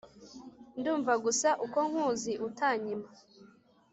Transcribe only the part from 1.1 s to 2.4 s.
gusa uko nkuzi